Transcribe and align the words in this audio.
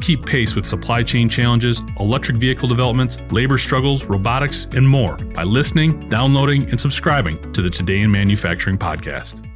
Keep 0.00 0.24
pace 0.24 0.56
with 0.56 0.64
supply 0.64 1.02
chain 1.02 1.28
challenges, 1.28 1.82
electric 1.98 2.38
vehicle 2.38 2.68
developments, 2.68 3.18
labor 3.30 3.58
struggles, 3.58 4.06
robotics, 4.06 4.66
and 4.72 4.88
more 4.88 5.16
by 5.16 5.42
listening, 5.42 6.08
downloading, 6.08 6.68
and 6.70 6.80
subscribing 6.80 7.52
to 7.52 7.60
the 7.60 7.68
Today 7.68 8.00
in 8.00 8.10
Manufacturing 8.10 8.78
podcast. 8.78 9.46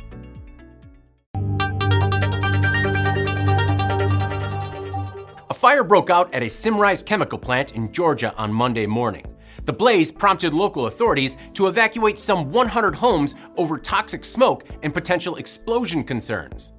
A 5.49 5.55
fire 5.55 5.83
broke 5.83 6.11
out 6.11 6.33
at 6.35 6.43
a 6.43 6.51
Symrise 6.51 7.03
chemical 7.03 7.39
plant 7.39 7.73
in 7.73 7.91
Georgia 7.91 8.35
on 8.37 8.53
Monday 8.53 8.87
morning. 8.87 9.25
The 9.65 9.73
blaze 9.73 10.13
prompted 10.13 10.53
local 10.53 10.89
authorities 10.89 11.39
to 11.55 11.69
evacuate 11.69 12.19
some 12.19 12.53
100 12.53 12.95
homes 12.95 13.35
over 13.57 13.79
toxic 13.79 14.27
smoke 14.27 14.65
and 14.83 14.93
potential 14.93 15.37
explosion 15.37 16.05
concerns. 16.05 16.74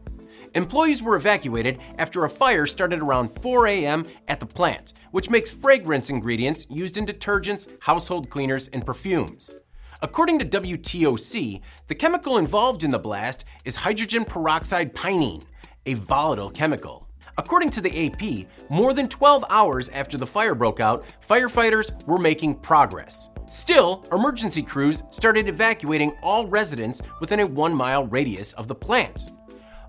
Employees 0.56 1.04
were 1.04 1.18
evacuated 1.18 1.80
after 1.98 2.24
a 2.24 2.30
fire 2.30 2.66
started 2.66 3.02
around 3.02 3.28
4 3.42 3.68
a.m. 3.68 4.06
at 4.30 4.40
the 4.40 4.46
plant, 4.46 4.94
which 5.12 5.30
makes 5.30 5.52
fragrance 5.52 6.10
ingredients 6.10 6.66
used 6.70 6.96
in 6.96 7.06
detergents, 7.06 7.70
household 7.82 8.30
cleaners, 8.30 8.70
and 8.70 8.86
perfumes. 8.86 9.54
According 10.02 10.40
to 10.40 10.46
WTOC, 10.46 11.60
the 11.88 11.96
chemical 11.96 12.38
involved 12.38 12.86
in 12.86 12.92
the 12.92 12.98
blast 12.98 13.44
is 13.66 13.76
hydrogen 13.76 14.24
peroxide 14.24 14.96
pinene, 14.96 15.44
a 15.88 15.96
volatile 15.96 16.52
chemical. 16.52 17.06
According 17.38 17.72
to 17.72 17.82
the 17.82 18.06
AP, 18.06 18.48
more 18.70 18.94
than 18.94 19.10
12 19.10 19.44
hours 19.50 19.90
after 19.90 20.18
the 20.18 20.26
fire 20.26 20.56
broke 20.56 20.80
out, 20.80 21.04
firefighters 21.28 22.02
were 22.08 22.18
making 22.18 22.56
progress. 22.56 23.30
Still, 23.52 24.06
emergency 24.14 24.62
crews 24.62 25.04
started 25.10 25.50
evacuating 25.50 26.14
all 26.24 26.48
residents 26.48 27.02
within 27.20 27.42
a 27.42 27.46
one 27.46 27.76
mile 27.76 28.08
radius 28.08 28.54
of 28.54 28.70
the 28.70 28.76
plant. 28.76 29.32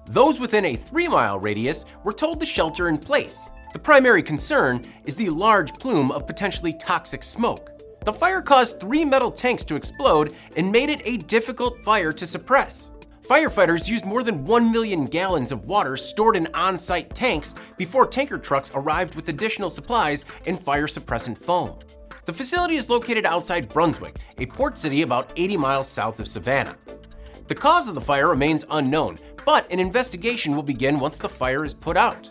Those 0.08 0.38
within 0.38 0.64
a 0.64 0.76
three 0.76 1.08
mile 1.08 1.38
radius 1.38 1.84
were 2.04 2.12
told 2.12 2.38
to 2.40 2.46
shelter 2.46 2.88
in 2.88 2.98
place. 2.98 3.50
The 3.72 3.78
primary 3.78 4.22
concern 4.22 4.82
is 5.04 5.16
the 5.16 5.30
large 5.30 5.74
plume 5.74 6.12
of 6.12 6.26
potentially 6.26 6.72
toxic 6.72 7.24
smoke. 7.24 7.70
The 8.04 8.12
fire 8.12 8.40
caused 8.40 8.78
three 8.78 9.04
metal 9.04 9.32
tanks 9.32 9.64
to 9.64 9.74
explode 9.74 10.32
and 10.56 10.70
made 10.70 10.90
it 10.90 11.02
a 11.04 11.16
difficult 11.16 11.82
fire 11.82 12.12
to 12.12 12.24
suppress. 12.24 12.92
Firefighters 13.22 13.88
used 13.88 14.04
more 14.04 14.22
than 14.22 14.44
1 14.44 14.70
million 14.70 15.06
gallons 15.06 15.50
of 15.50 15.64
water 15.64 15.96
stored 15.96 16.36
in 16.36 16.46
on 16.54 16.78
site 16.78 17.12
tanks 17.12 17.56
before 17.77 18.06
tanker 18.06 18.38
trucks 18.38 18.70
arrived 18.77 19.16
with 19.16 19.28
additional 19.28 19.68
supplies 19.68 20.24
and 20.46 20.60
fire 20.60 20.86
suppressant 20.86 21.36
foam. 21.36 21.77
The 22.27 22.32
facility 22.32 22.77
is 22.77 22.88
located 22.88 23.27
outside 23.27 23.68
Brunswick, 23.68 24.16
a 24.38 24.46
port 24.46 24.78
city 24.78 25.02
about 25.02 25.32
80 25.34 25.56
miles 25.56 25.88
south 25.88 26.20
of 26.20 26.28
Savannah. 26.28 26.77
The 27.48 27.54
cause 27.56 27.88
of 27.88 27.96
the 27.96 28.00
fire 28.00 28.28
remains 28.28 28.64
unknown, 28.70 29.18
but 29.47 29.70
an 29.72 29.80
investigation 29.80 30.55
will 30.55 30.62
begin 30.62 31.00
once 31.00 31.16
the 31.16 31.28
fire 31.28 31.64
is 31.64 31.72
put 31.72 31.97
out. 31.97 32.28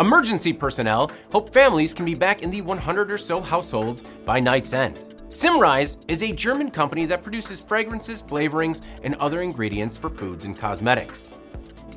Emergency 0.00 0.54
personnel 0.54 1.10
hope 1.30 1.52
families 1.52 1.92
can 1.92 2.06
be 2.06 2.14
back 2.14 2.42
in 2.42 2.50
the 2.50 2.62
100 2.62 3.10
or 3.10 3.18
so 3.18 3.42
households 3.42 4.00
by 4.24 4.40
night's 4.40 4.72
end. 4.72 4.98
Symrise 5.28 5.98
is 6.08 6.22
a 6.22 6.32
German 6.32 6.70
company 6.70 7.04
that 7.06 7.22
produces 7.22 7.60
fragrances, 7.60 8.22
flavorings, 8.22 8.80
and 9.02 9.14
other 9.16 9.42
ingredients 9.42 9.98
for 9.98 10.08
foods 10.08 10.46
and 10.46 10.56
cosmetics. 10.56 11.32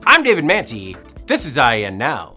I'm 0.06 0.24
David 0.24 0.44
Mantey. 0.44 0.98
This 1.26 1.46
is 1.46 1.58
IEN 1.58 1.98
Now. 1.98 2.35